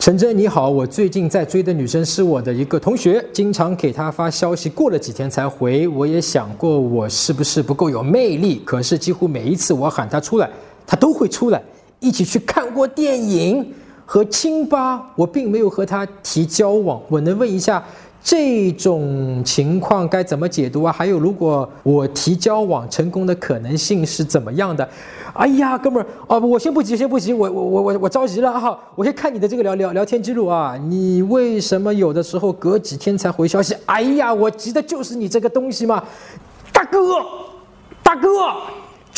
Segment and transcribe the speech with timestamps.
[0.00, 5.86] 陈真你好，我最近在追的女生是我的一个同学，经常给她发消息，过了几天才回。
[5.88, 10.48] 我也想过我是不是不够有魅力，可是几乎每一次我喊她出来，
[10.86, 11.62] 她都会出来，
[11.98, 13.74] 一起去看过电影
[14.06, 15.06] 和清吧。
[15.16, 17.84] 我并没有和她提交往，我能问一下？
[18.22, 20.92] 这种情况该怎么解读啊？
[20.92, 24.88] 还有，如果我提交往成功的可能性是怎么样的？
[25.32, 28.78] 哎呀，哥们儿，哦，我先不急，先不急，我我我我我着急了啊！
[28.94, 33.74] 我先看你的这个聊聊聊天记录啊，你为什么有的时候隔几天才回消息？
[33.86, 36.02] 哎呀，我急的就是你这个东西嘛，
[36.72, 36.98] 大哥，
[38.02, 38.28] 大哥。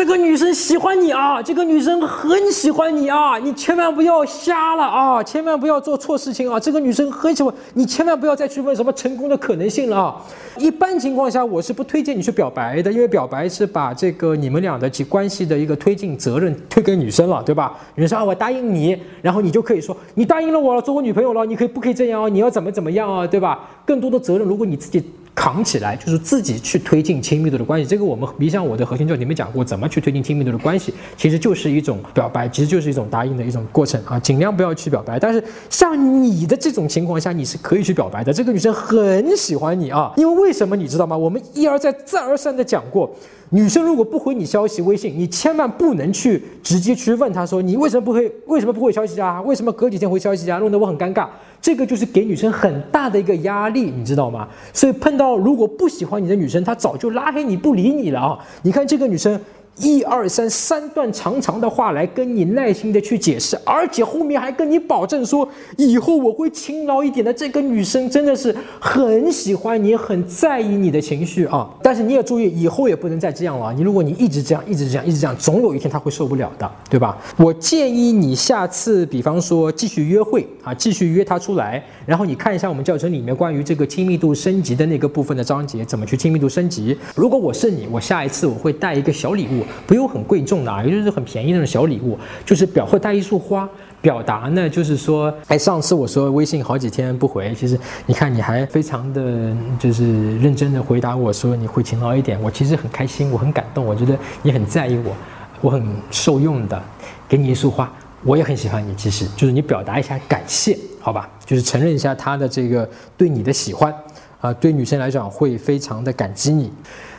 [0.00, 6.58] 这个女生喜欢你啊，这个女生很喜欢你啊，你千万不要瞎了啊，千万不要做错事情啊。
[6.58, 10.16] 这个女生很喜欢你，千万不要再去问什么成功的可能性了啊。
[10.56, 17.76] 一般情况下，我是不推荐你去表白的，因为表白是把这个你们俩的其关系的一个推进责任推给女生了，对吧？
[17.94, 22.28] 女生啊，我答应你，然后你就可以说你答应了我了，做我女朋友了，你可以不可以这样啊？
[22.30, 23.26] 你要怎么怎么样啊？
[23.26, 23.68] 对吧？
[23.84, 25.04] 更多的责任，如果你自己。
[25.40, 35.18] 扛起来就是自己去推进亲密度的关系，这个我们理想我的核心教里面讲过，怎么去推进亲密度的关系，其实就是一种表白，其实就是一种答应的一种过程啊，尽量不要去表白。
[35.18, 41.16] 但是像你的这种情况下，你是可以去表白的，这个女生很喜欢你啊，因为为什么你知道吗？
[41.16, 43.10] 我们一而再再而三的讲过。
[43.52, 48.30] 女生如果不回你消息、微信，你千万不能去直接去问她说你为什么不回？
[48.46, 49.40] 为什么不回消息啊？
[49.40, 50.58] 为什么隔几天回消息啊？
[50.58, 51.26] 弄得我很尴尬。
[51.60, 54.48] 这个就是给女生很大的一个压力，你知道吗？
[54.72, 58.38] 所以碰到如果不喜欢你的女生，她早就拉黑你不理你了啊！
[58.62, 59.40] 你看这个女生。
[59.76, 67.32] 一二三，三段长长的话来跟你耐心的去解释，而且后面还跟你保证说以后我会勤劳一点的。
[67.32, 71.70] 这个女生真的是很喜欢你，很在意你的情绪啊！
[71.82, 73.72] 但是你也注意，以后也不能再这样了。
[73.72, 77.16] 你如果你一直这样，一直这样，一直这样，总有一天她会受不了的，对吧？
[77.38, 86.94] 我建议你下次，比方说继续约会啊，继续约她出来，然后你看一下我们教程里面关于这个亲密度升级的那个部分的章节，怎么去亲密度升级。
[87.14, 89.59] 如果我是你，我下一次我会带一个小礼物。
[89.86, 93.68] 不用很贵重的啊，也就是很便宜那种小礼物，就是表会带一束花，
[94.00, 105.14] 表达呢就是说，哎，上次我说微信好几天不回，其实你看你还非常的就是认真的回答我说你会勤劳一点，我其实很开心，我很感动，我觉得你很在意我，
[105.60, 106.82] 我很受用的，
[107.28, 107.92] 给你一束花，
[108.24, 113.94] 我也很喜欢你，其实就是你表达一下感谢，好吧，就是承认一下他的这个对你的喜欢，
[114.40, 116.72] 啊，对女生来讲会非常的感激你。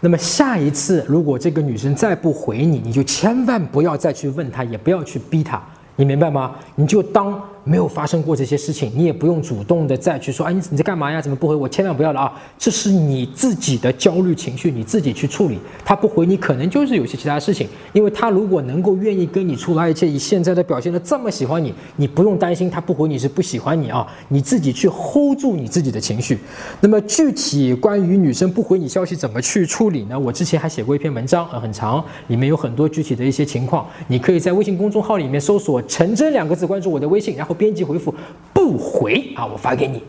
[0.00, 5.62] 那么下一次，如果这个女生再不回你，你就千万不要再去问她，也不要去逼她，
[5.96, 6.54] 你明白吗？
[6.74, 7.42] 你就当。
[7.68, 11.20] 没有发生过这些事情，你也不用主动的再去说，哎，你你在干嘛呀？
[11.20, 11.68] 怎么不回我？
[11.68, 12.32] 千万不要了啊！
[12.56, 15.58] 这是你自己的焦虑情绪，你自己去处理。
[15.84, 17.66] 他不回你，可能就是有些其他事情。
[17.92, 24.06] 因为他如果能够愿意跟你出来，而且以现在的表现的这么喜欢你，你不用担心他不回你是不喜欢你啊！
[24.28, 26.38] 你自己去 hold 住你自己的情绪。
[26.80, 30.16] 那么具体关于女生不回你消息怎么去处理呢？
[30.16, 37.55] 我之前还写过一篇文章，呃，很长，里面有很多具体的一些情况，你可以在微信公众号里面搜索“陈真”两个字，关注我的微信，然后。
[37.56, 38.14] 编辑回复
[38.52, 40.02] 不回啊，我发给你。